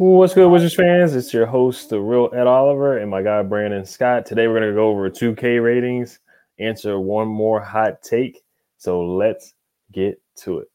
[0.00, 1.14] What's good, Wizards fans?
[1.14, 4.24] It's your host, the real Ed Oliver, and my guy Brandon Scott.
[4.24, 6.20] Today we're going to go over 2K ratings,
[6.58, 8.40] answer one more hot take.
[8.78, 9.52] So let's
[9.92, 10.68] get to it.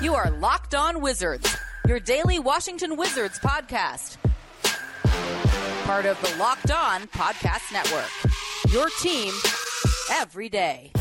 [0.00, 1.54] You are Locked On Wizards,
[1.86, 4.16] your daily Washington Wizards podcast.
[5.84, 8.08] Part of the Locked On Podcast Network.
[8.72, 9.34] Your team
[10.10, 10.92] every day.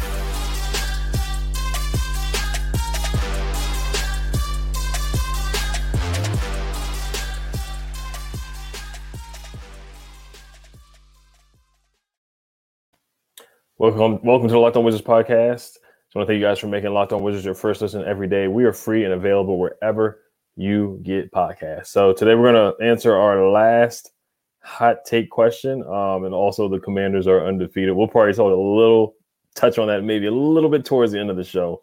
[13.81, 15.77] Welcome, welcome to the Locked On Wizards podcast.
[16.13, 18.27] I want to thank you guys for making Locked On Wizards your first listen every
[18.27, 18.47] day.
[18.47, 20.21] We are free and available wherever
[20.55, 21.87] you get podcasts.
[21.87, 24.11] So today we're going to answer our last
[24.59, 27.95] hot take question, um, and also the Commanders are undefeated.
[27.95, 29.15] We'll probably talk a little
[29.55, 31.81] touch on that maybe a little bit towards the end of the show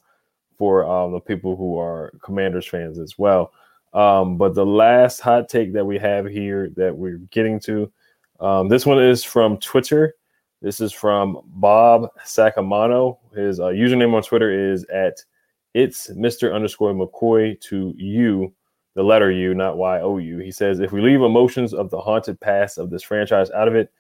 [0.56, 3.50] for um, the people who are Commanders fans as well.
[3.92, 7.90] Um, but the last hot take that we have here that we're getting to,
[8.38, 10.14] um, this one is from Twitter.
[10.60, 13.18] This is from Bob Sacamano.
[13.34, 15.22] His uh, username on Twitter is at
[15.74, 16.52] it's Mr.
[16.52, 18.52] underscore McCoy to you,
[18.94, 20.38] the letter U, not Y O U.
[20.38, 23.76] He says, if we leave emotions of the haunted past of this franchise out of
[23.76, 23.92] it,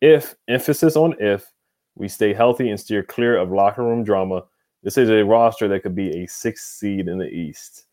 [0.00, 1.52] if, emphasis on if,
[1.96, 4.44] we stay healthy and steer clear of locker room drama,
[4.82, 7.86] this is a roster that could be a sixth seed in the East.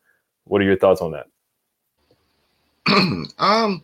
[0.44, 1.26] What are your thoughts on that?
[3.38, 3.82] um,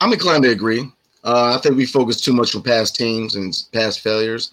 [0.00, 0.90] I'm inclined to agree.
[1.24, 4.50] Uh, I think we focus too much on past teams and past failures.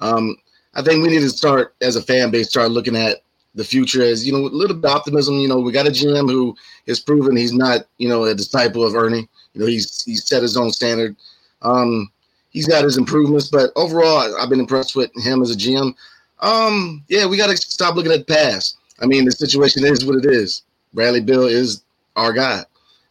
[0.00, 0.36] Um,
[0.74, 3.18] I think we need to start as a fan base, start looking at
[3.54, 5.38] the future as you know, a little bit of optimism.
[5.38, 6.56] You know, we got a GM who
[6.88, 9.28] has proven he's not, you know, a disciple of Ernie.
[9.52, 11.16] You know, he's he's set his own standard.
[11.62, 12.10] Um,
[12.50, 15.94] he's got his improvements, but overall, I've been impressed with him as a GM.
[16.40, 18.78] Um, yeah, we got to stop looking at the past.
[19.00, 20.62] I mean, the situation is what it is.
[20.92, 21.82] Bradley Beal is
[22.16, 22.64] our guy.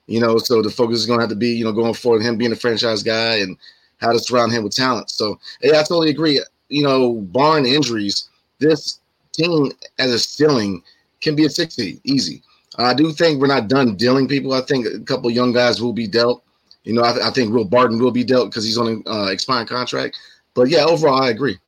[0.07, 2.21] You know, so the focus is going to have to be, you know, going forward,
[2.23, 3.57] him being a franchise guy and
[3.99, 5.09] how to surround him with talent.
[5.09, 6.41] So, yeah, I totally agree.
[6.69, 8.99] You know, barring injuries, this
[9.31, 10.83] team as a ceiling
[11.21, 12.43] can be a 60 easy.
[12.77, 14.53] I do think we're not done dealing people.
[14.53, 16.43] I think a couple young guys will be dealt.
[16.83, 19.03] You know, I, th- I think Will Barton will be dealt because he's on an
[19.07, 20.17] uh, expiring contract.
[20.53, 21.59] But yeah, overall, I agree.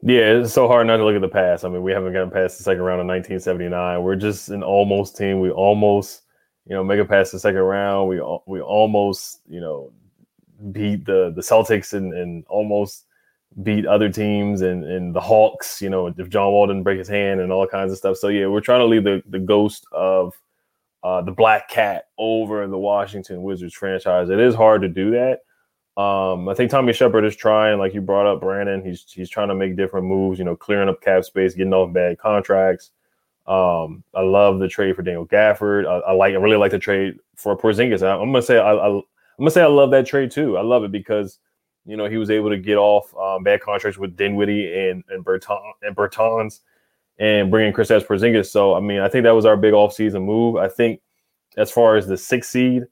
[0.00, 1.64] Yeah, it's so hard not to look at the past.
[1.64, 4.02] I mean, we haven't gotten past the second round in 1979.
[4.02, 5.40] We're just an almost team.
[5.40, 6.22] We almost,
[6.66, 8.08] you know, make it past the second round.
[8.08, 9.92] We we almost, you know,
[10.70, 13.06] beat the the Celtics and, and almost
[13.62, 15.82] beat other teams and, and the Hawks.
[15.82, 18.18] You know, if John Wall didn't break his hand and all kinds of stuff.
[18.18, 20.32] So yeah, we're trying to leave the the ghost of
[21.02, 24.30] uh, the Black Cat over the Washington Wizards franchise.
[24.30, 25.40] It is hard to do that.
[25.98, 28.84] Um, I think Tommy Sheppard is trying, like you brought up, Brandon.
[28.84, 30.38] He's he's trying to make different moves.
[30.38, 32.92] You know, clearing up cap space, getting off bad contracts.
[33.48, 35.86] Um, I love the trade for Daniel Gafford.
[35.86, 38.06] I, I like, I really like the trade for Porzingis.
[38.06, 39.02] I, am gonna say, I, I, am
[39.40, 40.56] gonna say, I love that trade too.
[40.56, 41.40] I love it because
[41.84, 45.24] you know he was able to get off um, bad contracts with Dinwiddie and and
[45.24, 46.60] Berton and Bertans,
[47.18, 48.46] and bringing Kristaps Porzingis.
[48.46, 50.54] So I mean, I think that was our big offseason move.
[50.54, 51.00] I think
[51.56, 52.84] as far as the sixth seed.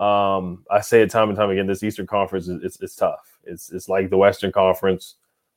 [0.00, 1.66] Um, I say it time and time again.
[1.66, 3.38] This Eastern Conference is it's, it's tough.
[3.44, 5.16] It's it's like the Western Conference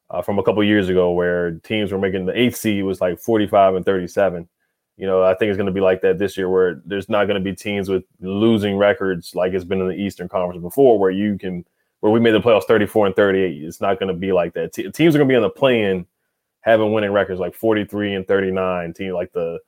[0.09, 3.19] uh, from a couple years ago, where teams were making the eighth seed was like
[3.19, 4.47] forty five and thirty seven.
[4.95, 7.25] You know, I think it's going to be like that this year, where there's not
[7.25, 10.97] going to be teams with losing records like it's been in the Eastern Conference before,
[10.97, 11.65] where you can
[11.99, 13.63] where we made the playoffs thirty four and thirty eight.
[13.63, 14.73] It's not going to be like that.
[14.73, 16.05] Te- teams are going to be on the plane
[16.61, 18.93] having winning records like forty three and thirty nine.
[18.93, 19.59] Team like the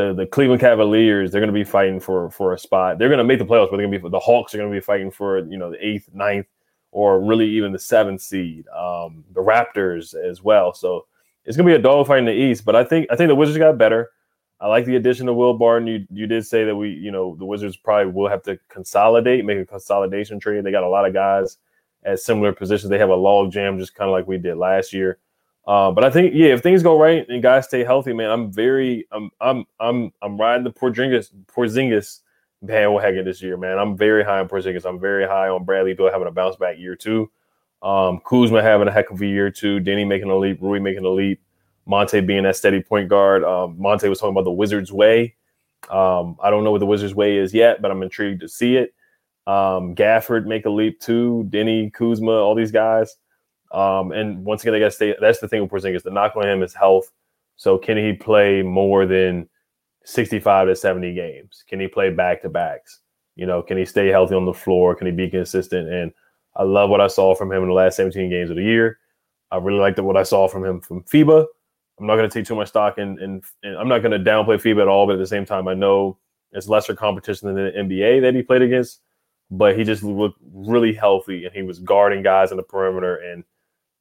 [0.00, 2.98] the the Cleveland Cavaliers, they're going to be fighting for for a spot.
[2.98, 4.70] They're going to make the playoffs, but they're going to be the Hawks are going
[4.70, 6.46] to be fighting for you know the eighth, ninth,
[6.92, 8.66] or really even the seventh seed.
[8.68, 10.72] Um, the Raptors as well.
[10.72, 11.06] So
[11.44, 12.64] it's going to be a dogfight in the East.
[12.64, 14.10] But I think I think the Wizards got better.
[14.60, 15.88] I like the addition of Will Barton.
[15.88, 19.44] You you did say that we you know the Wizards probably will have to consolidate,
[19.44, 20.64] make a consolidation trade.
[20.64, 21.58] They got a lot of guys
[22.04, 22.90] at similar positions.
[22.90, 25.18] They have a log jam, just kind of like we did last year.
[25.66, 28.52] Uh, but I think yeah, if things go right and guys stay healthy, man, I'm
[28.52, 32.20] very I'm I'm I'm I'm riding the Porzingis Porzingis
[32.62, 33.78] bandwagon this year, man.
[33.78, 34.84] I'm very high on Porzingis.
[34.84, 37.30] I'm very high on Bradley Beal having a bounce back year too.
[37.82, 39.80] Um, Kuzma having a heck of a year too.
[39.80, 40.60] Denny making a leap.
[40.60, 41.40] Rui making a leap.
[41.86, 43.42] Monte being that steady point guard.
[43.44, 45.34] Um, Monte was talking about the Wizards way.
[45.88, 48.76] Um, I don't know what the Wizards way is yet, but I'm intrigued to see
[48.76, 48.94] it.
[49.46, 51.46] Um, Gafford make a leap too.
[51.48, 53.16] Denny Kuzma, all these guys.
[53.70, 55.14] Um, and once again, to stay.
[55.20, 56.02] That's the thing with Porzingis.
[56.02, 57.12] The knock on him is health.
[57.56, 59.48] So can he play more than
[60.04, 61.64] 65 to 70 games?
[61.68, 63.00] Can he play back to backs?
[63.36, 64.94] You know, can he stay healthy on the floor?
[64.94, 65.88] Can he be consistent?
[65.88, 66.12] And
[66.56, 68.98] I love what I saw from him in the last 17 games of the year.
[69.50, 71.46] I really liked what I saw from him from FIBA.
[71.98, 74.30] I'm not going to take too much stock in, in, in I'm not going to
[74.30, 76.18] downplay FIBA at all, but at the same time, I know
[76.52, 79.00] it's lesser competition than the NBA that he played against,
[79.50, 83.44] but he just looked really healthy and he was guarding guys in the perimeter and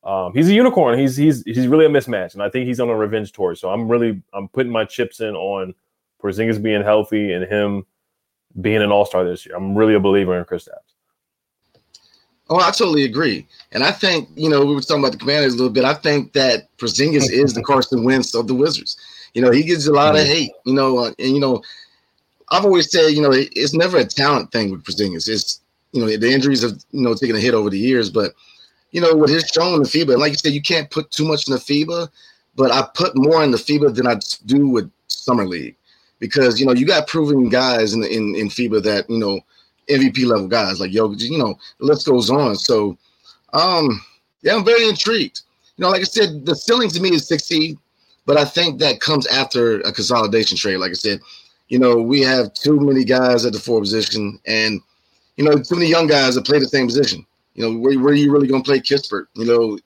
[0.10, 0.98] um, he's a unicorn.
[0.98, 3.54] He's he's he's really a mismatch, and I think he's on a revenge tour.
[3.54, 5.76] So I'm really I'm putting my chips in on
[6.20, 7.86] Porzingis being healthy and him
[8.60, 9.56] being an All Star this year.
[9.56, 11.80] I'm really a believer in Chris Kristaps.
[12.50, 13.48] Oh, I totally agree.
[13.72, 15.86] And I think, you know, we were talking about the commanders a little bit.
[15.86, 18.98] I think that Porzingis is the Carson Wentz of the Wizards.
[19.36, 20.32] You know, he gets a lot of mm-hmm.
[20.32, 21.62] hate, you know, uh, and, you know,
[22.50, 25.30] I've always said, you know, it's never a talent thing with Porzingis.
[25.30, 25.62] It's,
[25.92, 28.32] you know, the injuries have, you know, taken a hit over the years, but,
[28.91, 31.12] you know, what he's shown in the FIBA, and like you said, you can't put
[31.12, 32.09] too much in the FIBA,
[32.56, 35.75] but I put more in the FIBA than I do with Summer League
[36.19, 39.39] because, you know, you got proven guys in, in, in FIBA that, you know,
[39.89, 42.56] MVP level guys like yo, you know, the list goes on.
[42.56, 42.97] So,
[43.53, 44.01] um,
[44.41, 45.41] yeah, I'm very intrigued.
[45.77, 47.77] You know, like I said, the ceiling to me is 60,
[48.25, 50.77] but I think that comes after a consolidation trade.
[50.77, 51.19] Like I said,
[51.69, 54.81] you know, we have too many guys at the four position, and
[55.38, 57.25] you know, too many young guys that play the same position.
[57.60, 59.26] You know, where, where are you really going to play Kispert?
[59.34, 59.78] You know,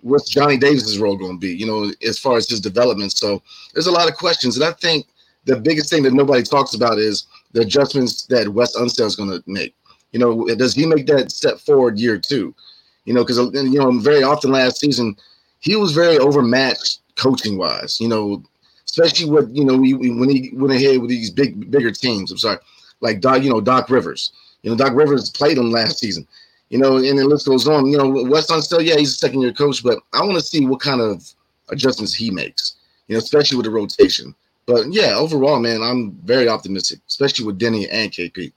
[0.00, 1.54] what's Johnny Davis's role going to be?
[1.54, 3.12] You know, as far as his development.
[3.12, 3.42] So
[3.74, 5.06] there's a lot of questions, and I think
[5.44, 9.28] the biggest thing that nobody talks about is the adjustments that Wes Unseld is going
[9.28, 9.74] to make.
[10.12, 12.54] You know, does he make that step forward year two?
[13.04, 15.14] You know, because uh, you know, very often last season
[15.58, 18.00] he was very overmatched coaching wise.
[18.00, 18.42] You know,
[18.86, 22.32] especially with you know when he went ahead with these big bigger teams.
[22.32, 22.58] I'm sorry,
[23.02, 24.32] like Doc, you know Doc Rivers.
[24.62, 26.26] You know, Doc Rivers played him last season.
[26.70, 27.86] You know, and the list goes on.
[27.86, 30.64] You know, Wes still, yeah, he's a second year coach, but I want to see
[30.64, 31.28] what kind of
[31.68, 32.76] adjustments he makes.
[33.08, 34.34] You know, especially with the rotation.
[34.66, 38.52] But yeah, overall, man, I'm very optimistic, especially with Denny and KP.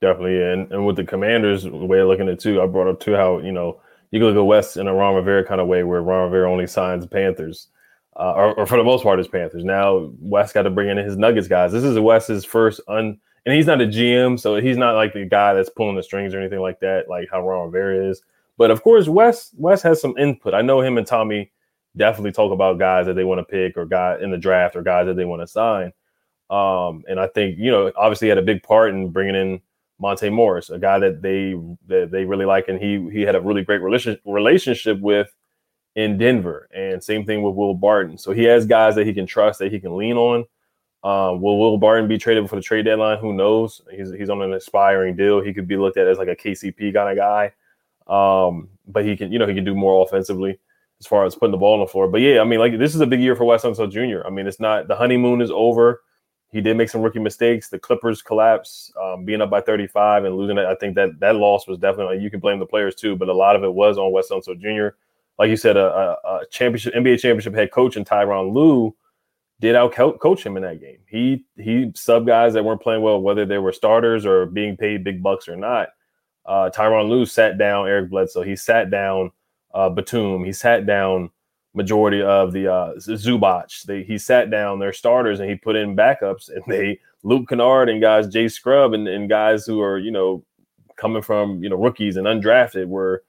[0.00, 3.00] Definitely, and and with the Commanders, way of looking at it too, I brought up
[3.00, 3.80] too how you know
[4.10, 6.50] you can look at Wes in a Ron Rivera kind of way, where Ron Rivera
[6.50, 7.68] only signs Panthers,
[8.16, 9.64] uh, or, or, for the most part, is Panthers.
[9.64, 11.72] Now Wes got to bring in his Nuggets guys.
[11.72, 15.24] This is Wes's first un, and he's not a GM, so he's not like the
[15.24, 18.22] guy that's pulling the strings or anything like that, like how Ron Rivera is.
[18.56, 20.54] But of course, Wes Wes has some input.
[20.54, 21.50] I know him and Tommy
[21.96, 24.82] definitely talk about guys that they want to pick or guy in the draft or
[24.82, 25.92] guys that they want to sign.
[26.50, 29.60] Um, and I think you know, obviously, had a big part in bringing in
[30.00, 31.54] Monte Morris, a guy that they
[31.86, 35.34] that they really like, and he he had a really great relation, relationship with
[35.94, 36.68] in Denver.
[36.74, 38.16] And same thing with Will Barton.
[38.18, 40.44] So he has guys that he can trust, that he can lean on.
[41.04, 43.18] Um, will Will Barton be traded for the trade deadline?
[43.18, 43.82] Who knows?
[43.90, 45.40] He's he's on an expiring deal.
[45.40, 47.52] He could be looked at as like a KCP kind of guy.
[48.08, 50.58] Um, but he can, you know, he can do more offensively
[50.98, 52.08] as far as putting the ball on the floor.
[52.08, 54.26] But yeah, I mean, like this is a big year for Wes Unseld Jr.
[54.26, 56.02] I mean, it's not the honeymoon is over.
[56.50, 57.68] He did make some rookie mistakes.
[57.68, 60.58] The Clippers collapse, um, being up by 35 and losing.
[60.58, 63.34] I think that that loss was definitely you can blame the players too, but a
[63.34, 64.96] lot of it was on Wes Unseld Jr.
[65.38, 68.94] Like you said, a, a, a championship NBA championship head coach and Tyronn Lue
[69.60, 70.98] did out coach him in that game.
[71.08, 75.04] He he sub guys that weren't playing well, whether they were starters or being paid
[75.04, 75.88] big bucks or not.
[76.46, 78.42] Uh, Tyronn Lue sat down Eric Bledsoe.
[78.42, 79.30] He sat down
[79.74, 80.44] uh, Batum.
[80.44, 81.30] He sat down
[81.74, 83.84] majority of the uh, Zubac.
[83.84, 87.88] They, he sat down their starters and he put in backups, and they Luke Kennard
[87.88, 90.44] and guys Jay Scrubb and, and guys who are you know
[90.96, 93.24] coming from you know rookies and undrafted were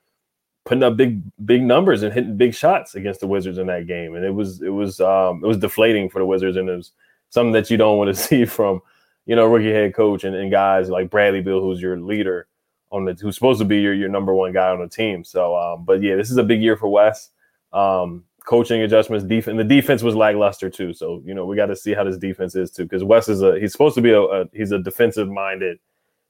[0.70, 4.16] putting up big big numbers and hitting big shots against the Wizards in that game,
[4.16, 6.92] and it was it was um, it was deflating for the Wizards, and it was
[7.32, 8.80] something that you don't want to see from
[9.26, 12.48] you know rookie head coach and, and guys like Bradley Beal, who's your leader
[12.92, 15.24] on the who's supposed to be your, your number one guy on the team.
[15.24, 17.32] So, um, but yeah, this is a big year for Wes.
[17.74, 19.58] Um, coaching adjustments, defense.
[19.58, 20.94] The defense was lackluster too.
[20.94, 23.42] So you know we got to see how this defense is too, because Wes is
[23.42, 25.80] a he's supposed to be a, a he's a defensive minded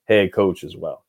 [0.05, 1.03] head coach as well.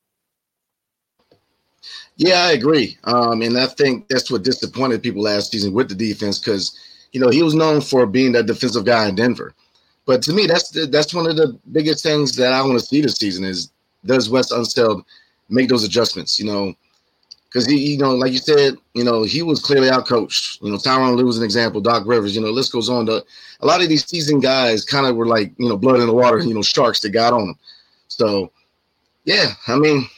[2.16, 2.98] Yeah, I agree.
[3.04, 6.78] Um, and I think that's what disappointed people last season with the defense because
[7.12, 9.54] you know he was known for being that defensive guy in Denver.
[10.06, 12.84] But to me, that's the, that's one of the biggest things that I want to
[12.84, 13.70] see this season is
[14.04, 15.04] does Wes Unseld
[15.48, 16.74] make those adjustments, you know,
[17.48, 20.62] because he, you know, like you said, you know, he was clearly outcoached.
[20.62, 23.06] You know, Tyronn Lue was an example, Doc Rivers, you know, list goes on.
[23.06, 23.24] To,
[23.60, 26.14] a lot of these seasoned guys kind of were like, you know, blood in the
[26.14, 27.58] water, you know, sharks that got on them.
[28.08, 28.52] So,
[29.24, 30.08] yeah, I mean,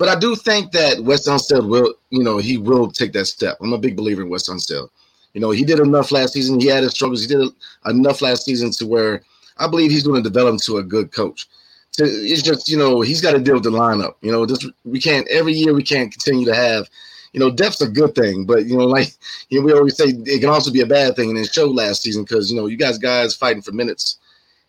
[0.00, 3.58] but I do think that Wes Unseld will, you know, he will take that step.
[3.60, 4.88] I'm a big believer in Wes Unseld.
[5.34, 6.58] You know, he did enough last season.
[6.58, 7.20] He had his struggles.
[7.20, 7.46] He did
[7.84, 9.22] enough last season to where
[9.58, 11.46] I believe he's going to develop into a good coach.
[11.90, 14.14] So it's just you know he's got to deal with the lineup.
[14.22, 16.88] You know, this we can't every year we can't continue to have.
[17.34, 19.12] You know, depth's a good thing, but you know, like
[19.50, 21.28] you know, we always say, it can also be a bad thing.
[21.28, 24.16] And it showed last season because you know you guys guys fighting for minutes,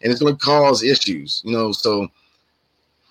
[0.01, 1.41] and it's going to cause issues.
[1.45, 2.09] You know, so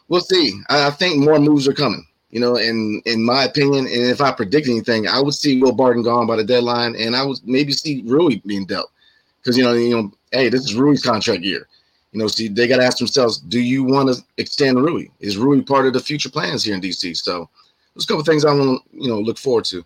[0.09, 0.61] we'll see.
[0.69, 4.21] I, I think more moves are coming you know, and in my opinion, and if
[4.21, 7.39] I predict anything, I would see Will Barton gone by the deadline, and I would
[7.45, 8.91] maybe see Rui being dealt
[9.39, 11.67] because you know, you know, hey, this is Rui's contract year.
[12.13, 15.07] You know, see, they got to ask themselves, do you want to extend Rui?
[15.21, 17.17] Is Rui part of the future plans here in DC?
[17.17, 17.49] So,
[17.95, 19.85] there's a couple things I want to, you know, look forward to.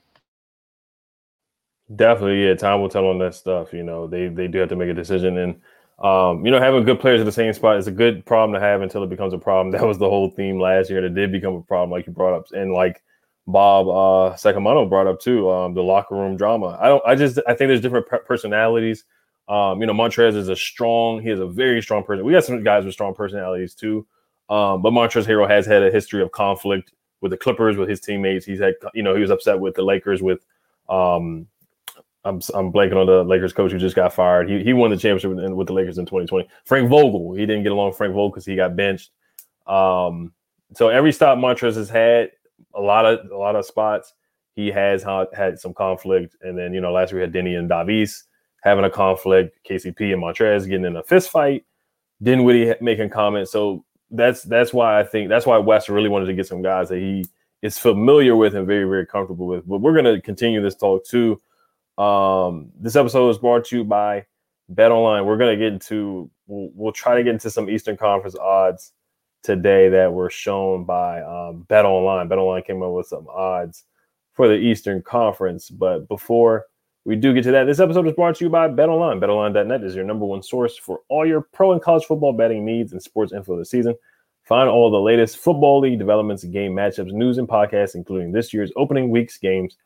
[1.95, 2.55] Definitely, yeah.
[2.55, 3.73] Time will tell on that stuff.
[3.73, 5.61] You know, they they do have to make a decision, and
[5.99, 8.65] um, you know, having good players at the same spot is a good problem to
[8.65, 9.71] have until it becomes a problem.
[9.79, 10.99] That was the whole theme last year.
[10.99, 13.03] and it did become a problem, like you brought up, and like
[13.47, 15.51] Bob uh Sacamano brought up too.
[15.51, 16.79] Um, the locker room drama.
[16.81, 17.03] I don't.
[17.07, 17.39] I just.
[17.47, 19.05] I think there's different personalities.
[19.49, 21.21] Um, you know, Montrez is a strong.
[21.21, 22.25] He has a very strong person.
[22.25, 24.07] We got some guys with strong personalities too.
[24.49, 28.01] Um, but Montrez Harrell has had a history of conflict with the Clippers, with his
[28.01, 28.45] teammates.
[28.45, 30.45] He's had, you know, he was upset with the Lakers with
[30.89, 31.47] um,
[32.25, 34.49] I'm I'm blanking on the Lakers coach who just got fired.
[34.49, 36.49] He he won the championship with, the Lakers in 2020.
[36.64, 37.35] Frank Vogel.
[37.35, 39.11] He didn't get along with Frank Vogel because he got benched.
[39.66, 40.33] Um,
[40.75, 42.31] so every stop Montrez has had
[42.75, 44.14] a lot of a lot of spots.
[44.57, 47.69] He has had, some conflict, and then you know last week we had Denny and
[47.69, 48.25] Davis
[48.62, 49.59] having a conflict.
[49.69, 51.64] KCP and Montrez getting in a fist fight.
[52.23, 53.52] Dinwiddie making comments.
[53.52, 56.88] So that's that's why I think that's why Wes really wanted to get some guys
[56.88, 57.26] that he
[57.61, 59.66] is familiar with and very very comfortable with.
[59.66, 61.38] But we're to continue this talk too
[61.99, 64.27] um, this episode is brought to you by
[64.69, 65.25] Bet Online.
[65.27, 68.93] We're gonna get into we'll, we'll try to get into some Eastern Conference odds
[69.43, 72.29] today that were shown by um, Bet Online.
[72.29, 73.85] Bet Online came up with some odds
[74.33, 75.71] for the Eastern Conference.
[75.71, 76.67] But before
[77.05, 79.21] we do get to that, this episode is brought to you by Bet Online.
[79.21, 82.93] BetOnline.net is your number one source for all your pro and college football betting needs
[82.93, 83.95] and sports info this season.
[84.45, 88.73] Find all the latest football league developments, game matchups, news, and podcasts, including this year's
[88.77, 89.77] opening week's games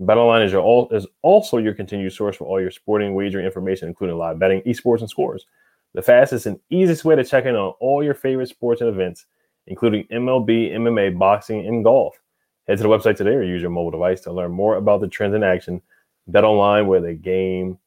[0.00, 3.88] BetOnline is your all is also your continued source for all your sporting wagering information,
[3.88, 5.46] including live betting, esports, and scores.
[5.94, 9.24] The fastest and easiest way to check in on all your favorite sports and events,
[9.66, 12.20] including MLB, MMA, boxing, and golf.
[12.66, 15.08] Head to the website today or use your mobile device to learn more about the
[15.08, 15.80] trends in action.
[16.26, 17.78] Bet online where the game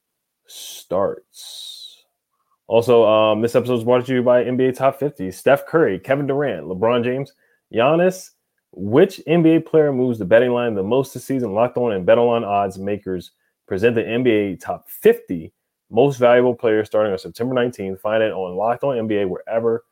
[0.47, 2.05] starts.
[2.67, 5.31] Also, um, this episode is brought to you by NBA Top 50.
[5.31, 7.33] Steph Curry, Kevin Durant, LeBron James,
[7.73, 8.31] Giannis,
[8.71, 11.53] which NBA player moves the betting line the most this season?
[11.53, 13.31] Locked on and bet on odds makers
[13.67, 15.53] present the NBA top 50
[15.91, 17.99] most valuable players starting on September 19th.
[17.99, 19.85] Find it on Locked On NBA wherever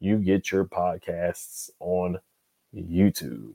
[0.00, 2.18] you get your podcasts on
[2.74, 3.54] YouTube.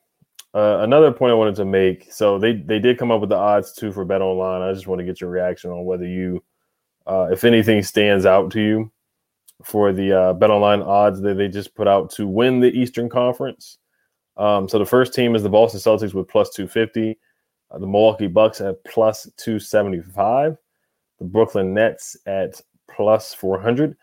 [0.53, 2.11] uh, another point I wanted to make.
[2.11, 4.61] So they they did come up with the odds too for Bet Online.
[4.61, 6.43] I just want to get your reaction on whether you,
[7.07, 8.91] uh, if anything, stands out to you
[9.63, 13.07] for the uh, Bet Online odds that they just put out to win the Eastern
[13.07, 13.77] Conference.
[14.37, 17.17] Um, so the first team is the Boston Celtics with plus two fifty,
[17.69, 20.57] uh, the Milwaukee Bucks at plus two seventy five,
[21.19, 23.95] the Brooklyn Nets at plus four hundred.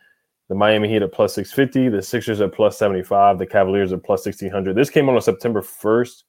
[0.49, 4.25] The Miami Heat at plus 650, the Sixers at plus 75, the Cavaliers at plus
[4.25, 4.75] 1600.
[4.75, 6.23] This came on September 1st.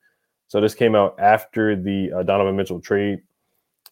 [0.50, 3.22] So this came out after the uh, Donovan Mitchell trade.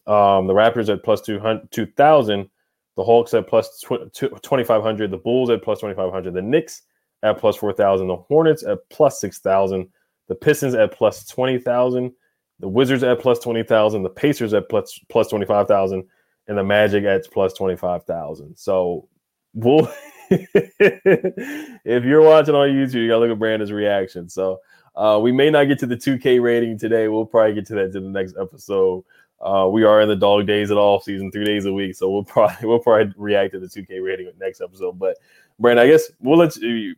[0.08, 2.50] Um, the Raptors at plus 200, 2,000.
[2.96, 5.12] The Hawks at plus 2,500.
[5.12, 6.34] The Bulls at plus 2,500.
[6.34, 6.82] The Knicks
[7.22, 8.08] at plus 4,000.
[8.08, 9.88] The Hornets at plus 6,000.
[10.28, 12.12] The Pistons at plus 20,000.
[12.60, 14.02] The Wizards at plus 20,000.
[14.02, 16.04] The Pacers at plus, plus 25,000.
[16.48, 18.58] And the Magic at plus 25,000.
[18.58, 19.08] So
[19.54, 19.92] we'll,
[20.32, 24.28] if you're watching on YouTube, you got to look at Brandon's reaction.
[24.28, 24.60] So
[24.98, 27.08] uh, we may not get to the 2K rating today.
[27.08, 29.04] We'll probably get to that to the next episode.
[29.40, 32.10] Uh, we are in the dog days of all season, three days a week, so
[32.10, 34.98] we'll probably we'll probably react to the 2K rating next episode.
[34.98, 35.18] But
[35.60, 36.96] Brandon, I guess we'll let you.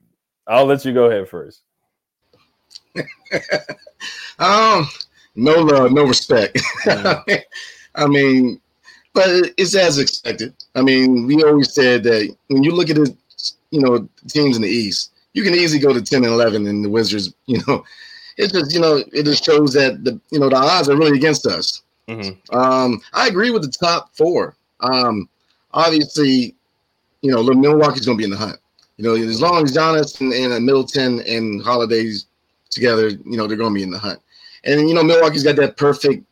[0.47, 1.61] I'll let you go ahead first.
[4.39, 4.87] um,
[5.35, 6.57] no love, no respect.
[6.85, 7.41] Mm.
[7.95, 8.61] I mean,
[9.13, 9.27] but
[9.57, 10.53] it's as expected.
[10.75, 13.15] I mean, we always said that when you look at the,
[13.71, 16.83] you know, teams in the East, you can easily go to 10 and 11 and
[16.83, 17.83] the Wizards, you know,
[18.37, 21.17] it just, you know, it just shows that the, you know, the odds are really
[21.17, 21.83] against us.
[22.07, 22.57] Mm-hmm.
[22.57, 24.55] Um, I agree with the top four.
[24.79, 25.29] Um,
[25.73, 26.55] obviously,
[27.21, 28.57] you know, Milwaukee's going to be in the hunt.
[28.97, 32.25] You know, as long as Giannis and, and Middleton and Holidays
[32.69, 34.19] together, you know, they're going to be in the hunt.
[34.65, 36.23] And you know, Milwaukee's got that perfect,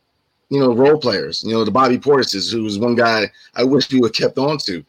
[0.50, 1.42] you know, role players.
[1.44, 4.58] You know, the Bobby Portises, who was one guy I wish we would kept on
[4.58, 4.84] to.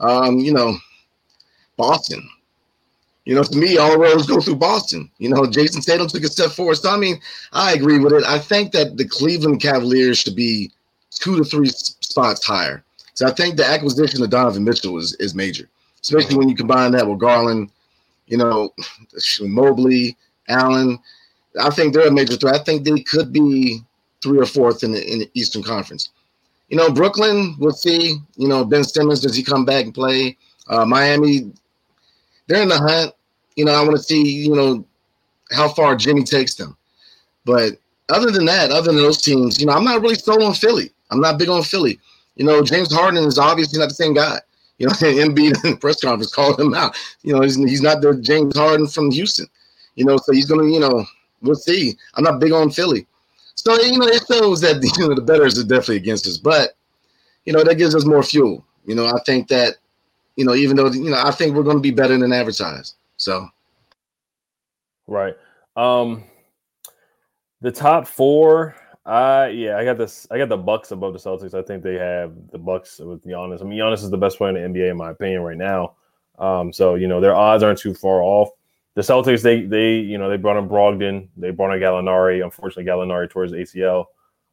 [0.00, 0.76] Um, you know,
[1.76, 2.28] Boston.
[3.30, 5.08] You know, to me, all roads go through Boston.
[5.18, 6.74] You know, Jayson Tatum took a step forward.
[6.74, 7.20] So I mean,
[7.52, 8.24] I agree with it.
[8.24, 10.72] I think that the Cleveland Cavaliers should be
[11.10, 12.82] two to three spots higher.
[13.14, 15.68] So I think the acquisition of Donovan Mitchell is, is major
[16.02, 17.70] especially when you combine that with Garland,
[18.26, 18.72] you know,
[19.40, 20.16] Mobley,
[20.48, 20.98] Allen.
[21.60, 22.54] I think they're a major threat.
[22.54, 23.80] I think they could be
[24.22, 26.10] three or fourth in the, in the Eastern Conference.
[26.68, 28.18] You know, Brooklyn, we'll see.
[28.36, 30.36] You know, Ben Simmons, does he come back and play?
[30.68, 31.52] Uh, Miami,
[32.46, 33.12] they're in the hunt.
[33.60, 34.86] You know, I want to see, you know,
[35.52, 36.78] how far Jimmy takes them.
[37.44, 37.74] But
[38.08, 40.92] other than that, other than those teams, you know, I'm not really sold on Philly.
[41.10, 42.00] I'm not big on Philly.
[42.36, 44.38] You know, James Harden is obviously not the same guy.
[44.78, 46.96] You know, Embiid in the press conference called him out.
[47.20, 49.46] You know, he's, he's not the James Harden from Houston.
[49.94, 51.04] You know, so he's gonna, you know,
[51.42, 51.98] we'll see.
[52.14, 53.06] I'm not big on Philly.
[53.56, 56.76] So, you know, it shows that you know the betters are definitely against us, but
[57.44, 58.64] you know, that gives us more fuel.
[58.86, 59.74] You know, I think that,
[60.36, 62.94] you know, even though you know, I think we're gonna be better than advertised.
[63.20, 63.46] So
[65.06, 65.36] Right.
[65.76, 66.24] Um
[67.60, 68.74] the top four
[69.04, 70.26] uh yeah, I got this.
[70.30, 71.52] I got the Bucks above the Celtics.
[71.52, 73.60] I think they have the Bucks with Giannis.
[73.60, 75.96] I mean, Giannis is the best player in the NBA in my opinion right now.
[76.38, 78.48] Um, so you know their odds aren't too far off.
[78.94, 82.42] The Celtics, they they you know they brought in Brogdon, they brought in Gallinari.
[82.42, 84.06] Unfortunately, Gallinari towards ACL,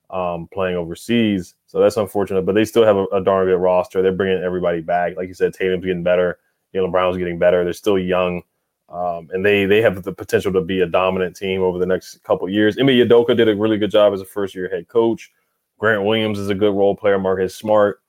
[0.10, 2.46] um, playing overseas, so that's unfortunate.
[2.46, 4.02] But they still have a, a darn good roster.
[4.02, 5.16] They're bringing everybody back.
[5.16, 6.40] Like you said, Tatum's getting better.
[6.74, 7.64] Jaylen Brown's getting better.
[7.64, 8.44] They're still young.
[8.90, 12.24] Um, and they they have the potential to be a dominant team over the next
[12.24, 12.78] couple years.
[12.80, 15.32] Ime Udoka did a really good job as a first year head coach.
[15.78, 17.20] Grant Williams is a good role player.
[17.20, 18.02] Marcus Smart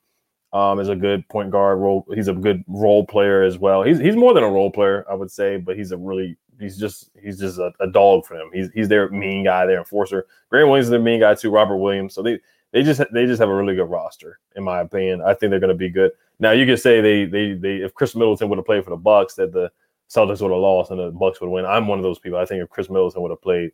[0.53, 2.05] um, is a good point guard role.
[2.13, 3.83] He's a good role player as well.
[3.83, 6.77] He's he's more than a role player, I would say, but he's a really he's
[6.77, 8.49] just he's just a, a dog for them.
[8.53, 10.27] He's he's their mean guy, their enforcer.
[10.49, 11.51] Grant Williams is their mean guy too.
[11.51, 12.13] Robert Williams.
[12.13, 12.39] So they
[12.71, 15.21] they just they just have a really good roster, in my opinion.
[15.21, 16.11] I think they're going to be good.
[16.39, 18.97] Now you could say they they they if Khris Middleton would have played for the
[18.97, 19.71] Bucks, that the
[20.09, 21.65] Celtics would have lost and the Bucks would win.
[21.65, 22.39] I'm one of those people.
[22.39, 23.71] I think if Khris Middleton would have played,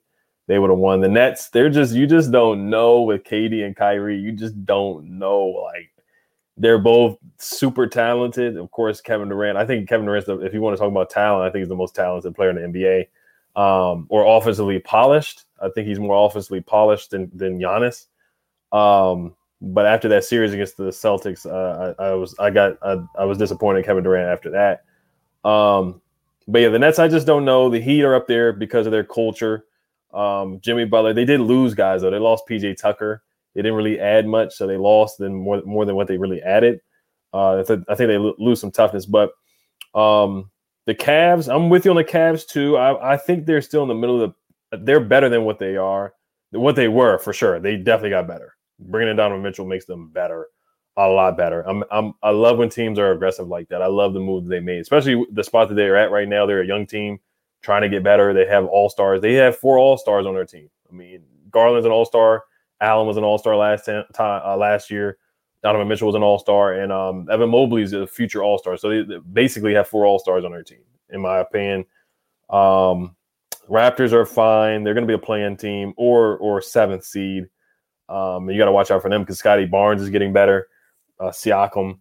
[0.47, 1.01] they would have won.
[1.01, 4.19] The Nets, they're just you just don't know with KD and Kyrie.
[4.19, 5.45] You just don't know.
[5.45, 5.91] Like
[6.57, 8.57] they're both super talented.
[8.57, 9.57] Of course, Kevin Durant.
[9.57, 11.75] I think Kevin Durant, if you want to talk about talent, I think he's the
[11.75, 13.07] most talented player in the NBA.
[13.59, 15.45] Um, or offensively polished.
[15.61, 18.07] I think he's more offensively polished than than Giannis.
[18.73, 22.97] Um, but after that series against the Celtics, uh, I, I, was I got I,
[23.17, 24.83] I was disappointed Kevin Durant after that.
[25.49, 26.01] Um,
[26.47, 27.69] but yeah, the Nets, I just don't know.
[27.69, 29.65] The Heat are up there because of their culture.
[30.13, 32.11] Um, Jimmy Butler, they did lose guys though.
[32.11, 33.23] They lost PJ Tucker.
[33.53, 36.41] They didn't really add much, so they lost than more more than what they really
[36.41, 36.79] added.
[37.33, 39.31] Uh, I, th- I think they lo- lose some toughness, but
[39.93, 40.49] um,
[40.85, 42.77] the Cavs, I'm with you on the Cavs too.
[42.77, 44.33] I, I think they're still in the middle of
[44.71, 44.77] the.
[44.77, 46.13] They're better than what they are,
[46.51, 47.59] what they were for sure.
[47.59, 48.53] They definitely got better.
[48.79, 50.47] Bringing in Donovan Mitchell makes them better
[50.97, 51.61] a lot better.
[51.67, 53.81] I'm, I'm I love when teams are aggressive like that.
[53.81, 56.45] I love the moves they made, especially the spot that they're at right now.
[56.45, 57.19] They're a young team
[57.61, 58.33] trying to get better.
[58.33, 59.21] They have all stars.
[59.21, 60.69] They have four all stars on their team.
[60.89, 62.43] I mean, Garland's an all star.
[62.79, 65.17] Allen was an all star last time uh, last year.
[65.63, 68.77] Donovan Mitchell was an all star, and um, Evan Mobley's a future all star.
[68.77, 71.85] So they, they, basically have four all stars on their team, in my opinion.
[72.49, 73.15] Um,
[73.67, 74.83] Raptors are fine.
[74.83, 77.49] They're going to be a playing team or or seventh seed.
[78.07, 80.67] Um, you got to watch out for them because Scottie Barnes is getting better
[81.19, 81.99] uh, Siakam.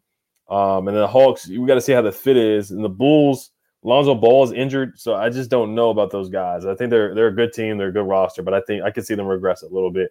[0.48, 2.70] Um, and then the Hawks, we got to see how the fit is.
[2.70, 3.50] And the Bulls,
[3.83, 6.64] Lonzo Ball is injured, so I just don't know about those guys.
[6.64, 8.90] I think they're they're a good team, they're a good roster, but I think I
[8.90, 10.11] could see them regress a little bit.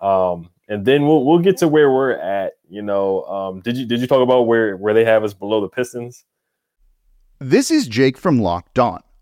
[0.00, 2.54] Um, and then we'll we'll get to where we're at.
[2.68, 5.60] You know, um, did you did you talk about where where they have us below
[5.60, 6.24] the Pistons?
[7.38, 9.02] This is Jake from Locked On.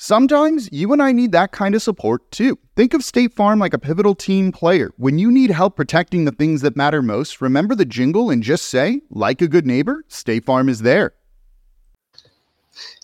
[0.00, 2.56] Sometimes you and I need that kind of support too.
[2.76, 4.92] Think of State Farm like a pivotal team player.
[4.96, 8.66] When you need help protecting the things that matter most, remember the jingle and just
[8.66, 11.14] say, like a good neighbor, State Farm is there.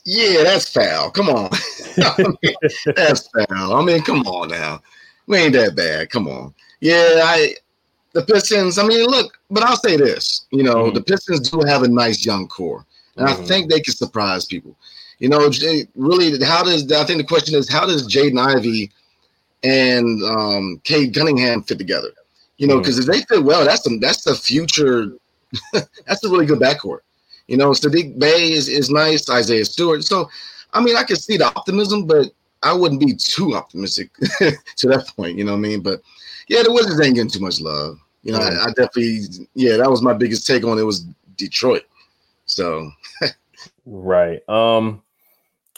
[0.04, 1.10] Yeah, that's foul.
[1.10, 1.50] Come on.
[1.96, 2.54] I mean,
[2.94, 3.74] that's foul.
[3.74, 4.80] I mean, come on now.
[5.26, 6.10] We ain't that bad.
[6.10, 6.54] Come on.
[6.78, 7.56] Yeah, I
[8.12, 10.94] the Pistons, I mean, look, but I'll say this, you know, mm-hmm.
[10.94, 12.86] the Pistons do have a nice young core.
[13.16, 13.42] And mm-hmm.
[13.42, 14.76] I think they can surprise people.
[15.24, 15.50] You know,
[15.94, 18.92] really, how does I think the question is how does Jaden Ivey
[19.62, 22.10] and um, Cade Cunningham fit together?
[22.58, 23.00] You know, because mm.
[23.00, 25.14] if they fit well, that's the that's the future.
[25.72, 26.98] that's a really good backcourt.
[27.46, 30.04] You know, Saddiq Bey is, is nice, Isaiah Stewart.
[30.04, 30.28] So,
[30.74, 32.26] I mean, I can see the optimism, but
[32.62, 35.38] I wouldn't be too optimistic to that point.
[35.38, 35.80] You know what I mean?
[35.80, 36.02] But
[36.48, 37.98] yeah, the Wizards ain't getting too much love.
[38.24, 38.58] You know, mm.
[38.58, 39.20] I, I definitely,
[39.54, 41.06] yeah, that was my biggest take on it was
[41.36, 41.84] Detroit.
[42.44, 42.90] So,
[43.86, 44.46] right.
[44.50, 45.00] Um,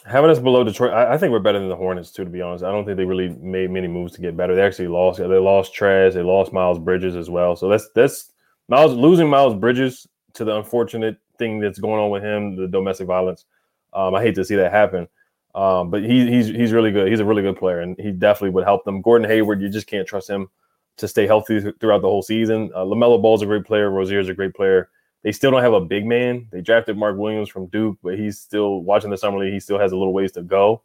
[0.07, 2.23] having us below Detroit, I, I, think we're better than the Hornets too.
[2.23, 4.55] To be honest, I don't think they really made many moves to get better.
[4.55, 5.19] They actually lost.
[5.19, 6.13] They lost Trez.
[6.13, 7.55] They lost Miles Bridges as well.
[7.55, 8.31] So that's that's
[8.67, 13.07] Miles losing Miles Bridges to the unfortunate thing that's going on with him, the domestic
[13.07, 13.45] violence.
[13.93, 15.07] Um, I hate to see that happen.
[15.55, 17.09] Um, but he, he's he's really good.
[17.09, 19.01] He's a really good player, and he definitely would help them.
[19.01, 20.49] Gordon Hayward, you just can't trust him
[20.97, 22.71] to stay healthy throughout the whole season.
[22.75, 23.89] Uh, Lamelo Ball's a great player.
[23.89, 24.89] Rozier's a great player.
[25.23, 26.47] They still don't have a big man.
[26.51, 29.53] They drafted Mark Williams from Duke, but he's still watching the summer league.
[29.53, 30.83] He still has a little ways to go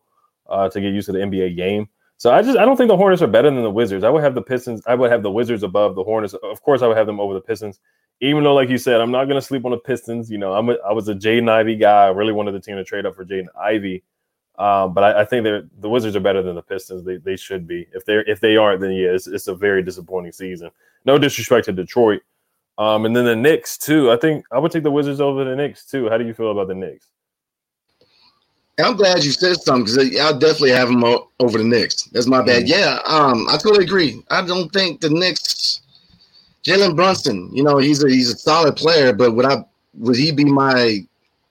[0.49, 1.88] uh, to get used to the NBA game.
[2.16, 4.05] So I just I don't think the Hornets are better than the Wizards.
[4.05, 4.81] I would have the Pistons.
[4.87, 6.35] I would have the Wizards above the Hornets.
[6.35, 7.81] Of course, I would have them over the Pistons.
[8.21, 10.31] Even though, like you said, I'm not going to sleep on the Pistons.
[10.31, 12.05] You know, I'm a, I was a Jaden Ivey guy.
[12.05, 14.05] I really wanted the team to trade up for Jaden Ivey.
[14.57, 15.45] Um, but I, I think
[15.81, 17.05] the Wizards are better than the Pistons.
[17.05, 17.88] They, they should be.
[17.92, 20.71] If they're if they aren't, then yeah, it's, it's a very disappointing season.
[21.05, 22.23] No disrespect to Detroit,
[22.83, 24.11] um, and then the Knicks too.
[24.11, 26.09] I think I would take the Wizards over the Knicks too.
[26.09, 27.07] How do you feel about the Knicks?
[28.83, 32.05] I'm glad you said something because I'll definitely have them over the Knicks.
[32.07, 32.64] That's my bad.
[32.64, 32.68] Mm.
[32.68, 34.21] Yeah, um, I totally agree.
[34.31, 35.81] I don't think the Knicks.
[36.64, 39.64] Jalen Brunson, you know, he's a he's a solid player, but would I
[39.95, 41.05] would he be my,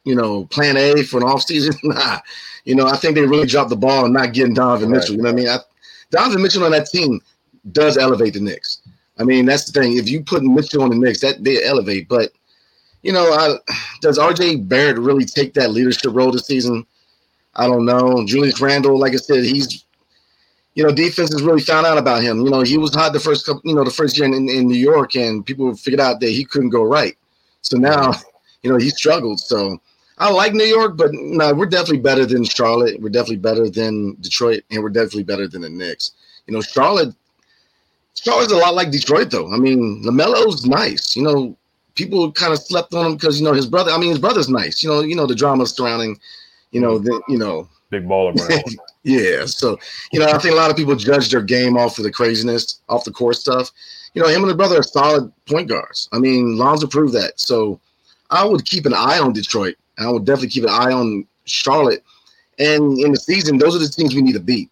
[0.04, 1.78] you know, plan A for an offseason?
[1.84, 2.20] nah.
[2.66, 4.98] You know, I think they really dropped the ball and not getting Donovan right.
[4.98, 5.16] Mitchell.
[5.16, 5.50] You know what I mean?
[5.50, 5.60] I,
[6.12, 7.22] Donovan Mitchell on that team
[7.72, 8.82] does elevate the Knicks.
[9.22, 9.98] I mean, that's the thing.
[9.98, 12.10] If you put Mitchell on the Knicks, that they elevate.
[12.10, 12.32] But
[13.04, 13.56] you know, I,
[14.02, 16.86] does RJ Barrett really take that leadership role this season?
[17.56, 18.26] I don't know.
[18.26, 19.86] Julius Randle, like I said, he's
[20.74, 22.42] you know, defense has really found out about him.
[22.42, 24.68] You know, he was hot the first couple, you know, the first year in, in
[24.68, 27.18] New York, and people figured out that he couldn't go right.
[27.62, 28.14] So now,
[28.64, 29.40] you know, he struggled.
[29.40, 29.80] So
[30.18, 33.02] I like New York, but no, we're definitely better than Charlotte.
[33.02, 36.12] We're definitely better than Detroit, and we're definitely better than the Knicks.
[36.48, 37.14] You know, Charlotte
[38.16, 39.52] Charlotte's a lot like Detroit, though.
[39.52, 41.16] I mean, Lamelo's nice.
[41.16, 41.58] You know,
[41.96, 43.92] people kind of slept on him because you know his brother.
[43.92, 44.84] I mean, his brother's nice.
[44.84, 46.20] You know, you know the drama surrounding,
[46.72, 48.36] you know, the you know, big baller.
[48.36, 48.64] Brand.
[49.04, 49.46] Yeah.
[49.48, 49.80] So
[50.12, 52.82] you know, I think a lot of people judge their game off of the craziness,
[52.88, 53.72] off the court stuff.
[54.14, 56.08] You know, him and his brother are solid point guards.
[56.12, 57.40] I mean, Lonzo proved that.
[57.40, 57.80] So
[58.30, 59.76] I would keep an eye on Detroit.
[59.98, 62.04] I would definitely keep an eye on Charlotte.
[62.60, 64.70] And in the season, those are the teams we need to beat.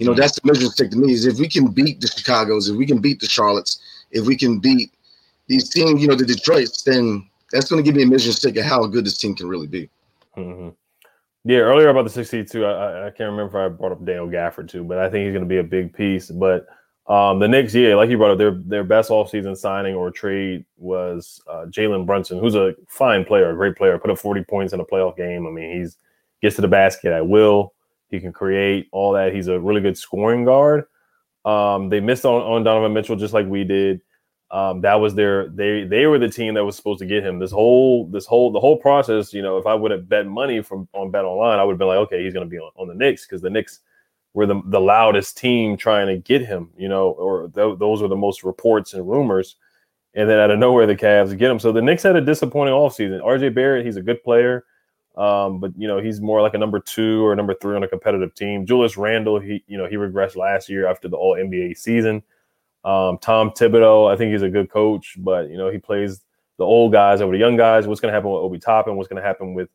[0.00, 2.68] You know, that's the measuring stick to me is if we can beat the Chicago's,
[2.68, 3.78] if we can beat the Charlottes,
[4.10, 4.92] if we can beat
[5.46, 8.56] these teams, you know, the Detroits, then that's going to give me a measuring stick
[8.56, 9.90] of how good this team can really be.
[10.38, 10.70] Mm-hmm.
[11.44, 14.68] Yeah, earlier about the 62, I, I can't remember if I brought up Dale Gafford
[14.68, 16.30] too, but I think he's going to be a big piece.
[16.30, 16.66] But
[17.06, 20.64] um, the Knicks, yeah, like you brought up, their their best offseason signing or trade
[20.78, 24.72] was uh, Jalen Brunson, who's a fine player, a great player, put up 40 points
[24.72, 25.46] in a playoff game.
[25.46, 25.96] I mean, he's
[26.40, 27.74] gets to the basket at will.
[28.10, 29.34] He can create all that.
[29.34, 30.84] He's a really good scoring guard.
[31.44, 34.00] Um, they missed on, on Donovan Mitchell just like we did.
[34.50, 37.38] Um, that was their they they were the team that was supposed to get him.
[37.38, 40.60] This whole this whole the whole process, you know, if I would have bet money
[40.60, 42.72] from on Bet Online, I would have been like, okay, he's going to be on,
[42.76, 43.78] on the Knicks because the Knicks
[44.34, 48.08] were the the loudest team trying to get him, you know, or th- those were
[48.08, 49.56] the most reports and rumors.
[50.14, 51.60] And then out of nowhere, the Cavs get him.
[51.60, 53.22] So the Knicks had a disappointing offseason.
[53.22, 54.64] RJ Barrett, he's a good player.
[55.16, 57.88] Um, but you know, he's more like a number two or number three on a
[57.88, 58.66] competitive team.
[58.66, 62.22] Julius Randle, he you know he regressed last year after the All NBA season.
[62.84, 66.22] Um, Tom Thibodeau, I think he's a good coach, but you know he plays
[66.58, 67.86] the old guys over the young guys.
[67.86, 68.96] What's going to happen with Obi Toppin?
[68.96, 69.68] What's going to happen with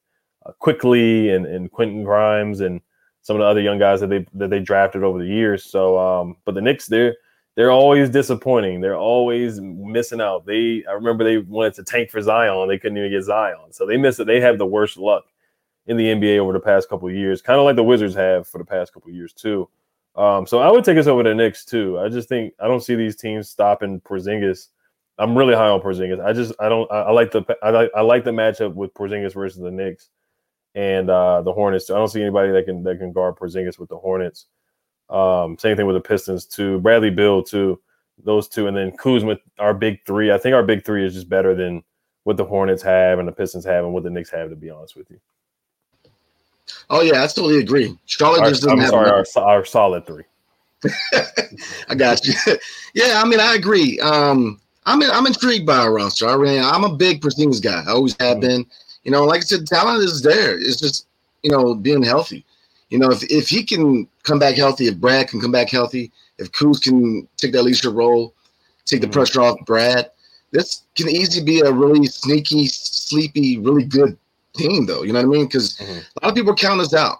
[0.45, 2.61] uh, Quickley and and Quentin Grimes?
[2.61, 2.81] And
[3.21, 5.63] some of the other young guys that they that they drafted over the years.
[5.63, 7.15] So, um, but the Knicks, they're
[7.55, 8.81] they're always disappointing.
[8.81, 10.45] They're always missing out.
[10.45, 12.67] They I remember they wanted to tank for Zion.
[12.67, 13.71] They couldn't even get Zion.
[13.71, 14.27] So they missed it.
[14.27, 15.23] They have the worst luck
[15.87, 18.57] in the NBA over the past couple years, kind of like the Wizards have for
[18.57, 19.69] the past couple years too.
[20.15, 21.99] Um, so I would take us over the Knicks too.
[21.99, 24.69] I just think I don't see these teams stopping Porzingis.
[25.17, 26.23] I'm really high on Porzingis.
[26.23, 28.93] I just I don't I, I like the I like I like the matchup with
[28.93, 30.09] Porzingis versus the Knicks
[30.73, 31.89] and uh, the Hornets.
[31.89, 34.47] I don't see anybody that can that can guard Porzingis with the Hornets.
[35.09, 36.79] Um, same thing with the Pistons too.
[36.79, 37.79] Bradley Beal too.
[38.23, 40.31] Those two, and then Kuzma, our big three.
[40.31, 41.83] I think our big three is just better than
[42.23, 44.49] what the Hornets have and the Pistons have and what the Knicks have.
[44.49, 45.19] To be honest with you.
[46.89, 47.97] Oh yeah, I totally agree.
[48.05, 48.91] Charlotte Our, just doesn't I'm have.
[48.91, 50.23] sorry, our, our solid three.
[51.89, 52.33] I got you.
[52.93, 53.99] yeah, I mean, I agree.
[53.99, 56.27] Um, I'm I'm intrigued by our roster.
[56.27, 57.83] I mean, I'm a big Porzingis guy.
[57.87, 58.41] I always have Mm-hmm.
[58.41, 58.65] been.
[59.03, 60.57] You know, like I said, talent is there.
[60.57, 61.07] It's just
[61.43, 62.45] you know being healthy.
[62.89, 66.11] You know, if if he can come back healthy, if Brad can come back healthy,
[66.37, 68.33] if Kuz can take that leadership role,
[68.85, 69.13] take the Mhm.
[69.13, 70.11] pressure off Brad,
[70.51, 74.17] this can easily be a really sneaky, sleepy, really good
[74.55, 75.03] team, though.
[75.03, 75.45] You know what I mean?
[75.45, 76.03] Because Mhm.
[76.21, 77.19] a lot of people count us out.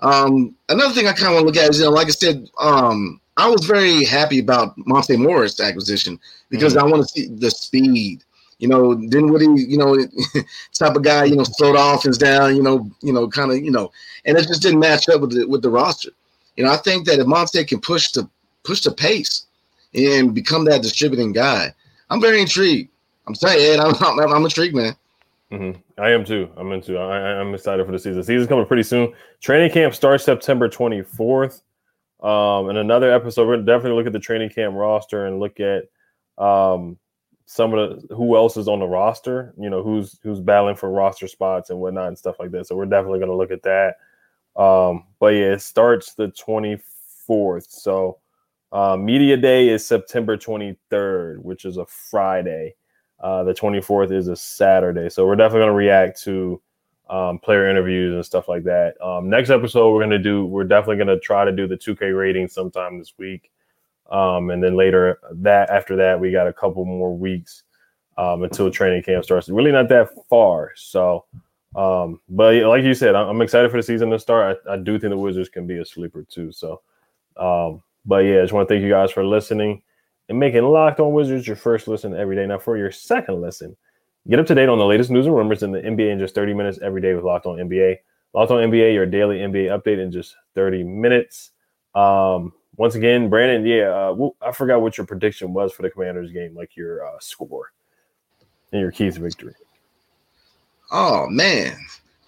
[0.00, 2.10] Um, another thing I kind of want to look at is, you know, like I
[2.10, 6.18] said, um, I was very happy about Monte Morris acquisition
[6.50, 8.22] because I want to see the speed.
[8.58, 9.96] You know, he, you know,
[10.72, 13.58] type of guy, you know, slow the offense down, you know, you know, kind of,
[13.58, 13.90] you know,
[14.24, 16.10] and it just didn't match up with the with the roster.
[16.56, 18.28] You know, I think that if Monte can push the
[18.62, 19.46] push the pace
[19.94, 21.74] and become that distributing guy,
[22.10, 22.90] I'm very intrigued.
[23.26, 24.94] I'm saying, Ed, I'm, I'm, I'm intrigued, man.
[25.50, 26.50] hmm I am too.
[26.56, 26.98] I'm into.
[26.98, 28.22] I, I'm excited for the season.
[28.22, 29.12] season's coming pretty soon.
[29.40, 31.62] Training camp starts September 24th.
[32.22, 35.84] Um, in another episode, we're definitely look at the training camp roster and look at
[36.38, 36.98] um,
[37.46, 39.54] some of the who else is on the roster.
[39.58, 42.66] You know, who's who's battling for roster spots and whatnot and stuff like that.
[42.66, 43.96] So we're definitely gonna look at that.
[44.56, 47.70] Um, but yeah, it starts the 24th.
[47.70, 48.18] So
[48.72, 52.74] uh, media day is September 23rd, which is a Friday.
[53.20, 55.08] Uh, the 24th is a Saturday.
[55.08, 56.60] So we're definitely going to react to
[57.08, 59.00] um, player interviews and stuff like that.
[59.00, 61.76] Um, next episode, we're going to do, we're definitely going to try to do the
[61.76, 63.50] 2K rating sometime this week.
[64.14, 67.64] Um, and then later that, after that, we got a couple more weeks
[68.16, 69.48] um, until training camp starts.
[69.48, 70.70] Really not that far.
[70.76, 71.24] So,
[71.74, 74.60] um, but like you said, I'm, excited for the season to start.
[74.68, 76.52] I, I do think the Wizards can be a sleeper too.
[76.52, 76.80] So,
[77.36, 79.82] um, but yeah, I just want to thank you guys for listening
[80.28, 82.46] and making Locked On Wizards your first listen every day.
[82.46, 83.76] Now, for your second listen,
[84.30, 86.36] get up to date on the latest news and rumors in the NBA in just
[86.36, 87.96] 30 minutes every day with Locked On NBA.
[88.32, 91.50] Locked On NBA, your daily NBA update in just 30 minutes.
[91.96, 96.30] Um, once again, Brandon, yeah, uh, I forgot what your prediction was for the Commanders
[96.32, 97.72] game, like your uh, score
[98.72, 99.54] and your keys to victory.
[100.92, 101.76] Oh man,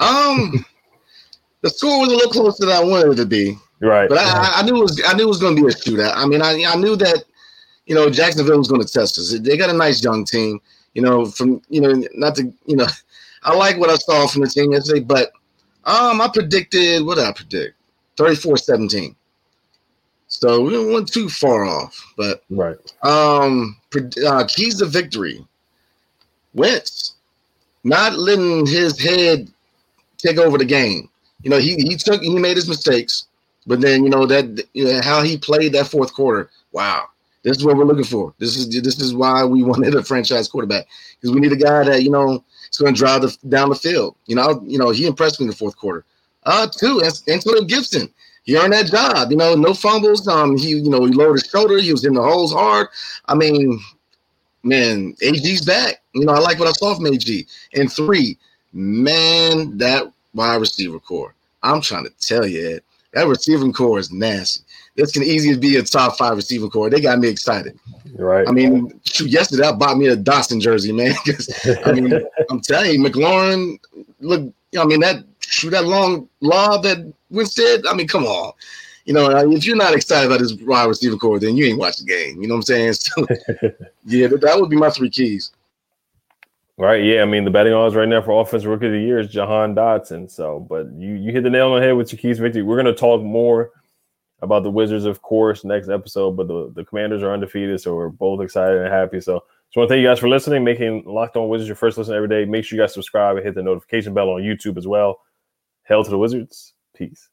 [0.01, 0.65] um,
[1.63, 3.57] the score was a little closer than I wanted it to be.
[3.81, 4.09] Right.
[4.09, 5.75] But I, I- I knew it was I knew it was going to be a
[5.75, 6.13] shootout.
[6.17, 7.25] I mean, I I knew that
[7.87, 9.39] you know Jacksonville was going to test us.
[9.39, 10.61] They got a nice young team.
[10.95, 12.87] You know, from you know not to you know,
[13.43, 15.01] I like what I saw from the team yesterday.
[15.01, 15.31] But
[15.85, 17.75] um, I predicted what did I predict?
[18.17, 19.15] 34-17.
[20.39, 22.13] So we didn't went too far off.
[22.19, 22.77] But right.
[23.03, 23.77] um,
[24.27, 25.43] uh, keys to victory.
[26.53, 27.15] Wentz
[27.85, 29.51] not letting his head
[30.19, 31.09] take over the game.
[31.43, 33.27] You know, he he took he made his mistakes,
[33.67, 36.51] but then you know that you know, how he played that fourth quarter.
[36.73, 37.07] Wow,
[37.43, 38.35] this is what we're looking for.
[38.39, 40.87] This is this is why we wanted a franchise quarterback
[41.21, 43.75] because we need a guy that you know is going to drive the, down the
[43.75, 44.17] field.
[44.27, 46.05] You know, you know he impressed me in the fourth quarter.
[46.43, 48.13] Uh, too, An- Antonio Gibson.
[48.47, 49.31] He earned that job.
[49.31, 50.27] You know, no fumbles.
[50.27, 51.79] Um, he you know he lowered his shoulder.
[51.79, 52.89] He was in the holes hard.
[53.27, 53.81] I mean,
[54.63, 56.03] man, AG's back.
[56.15, 57.47] You know, I like what I saw from AG.
[57.75, 58.39] And three,
[58.73, 61.35] man, that wide receiver core.
[61.63, 62.83] I'm trying to tell you, Ed,
[63.13, 64.63] that receiving core is nasty.
[64.95, 66.89] This can easily be a top five receiver core.
[66.89, 67.79] They got me excited.
[68.15, 68.49] Right.
[68.49, 71.15] I mean, shoot, yesterday I bought me a Dotson jersey, man.
[71.85, 72.13] I mean,
[72.51, 73.79] I'm telling you, McLaurin,
[74.21, 77.87] look, I mean, that shoot that long lob that Winstead.
[77.87, 78.53] I mean, come on.
[79.05, 81.79] You know, uh, if you're not excited about this wide receiver core, then you ain't
[81.79, 82.43] watched the game.
[82.43, 82.95] You know what I'm saying?
[83.07, 83.27] So,
[84.05, 85.53] yeah, that, would be my three keys.
[86.77, 87.05] Right.
[87.05, 87.23] Yeah.
[87.23, 89.75] I mean, the betting odds right now for offensive rookie of the year is Jahan
[89.75, 90.31] Dotson.
[90.31, 92.63] So, but you you hit the nail on the head with your keys to victory.
[92.63, 93.71] We're going to talk more
[94.43, 96.33] about the Wizards, of course, next episode.
[96.33, 99.21] But the, the Commanders are undefeated, so we're both excited and happy.
[99.21, 101.97] So, just want to thank you guys for listening, making Locked On Wizards your first
[101.97, 102.45] listen every day.
[102.45, 105.21] Make sure you guys subscribe and hit the notification bell on YouTube as well.
[105.89, 106.75] Hail to the Wizards.
[106.97, 107.29] Peace.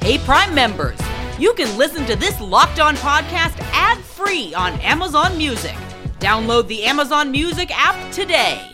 [0.00, 0.98] Hey, Prime members,
[1.38, 5.74] you can listen to this Locked On podcast ad free on Amazon Music.
[6.20, 8.73] Download the Amazon Music app today.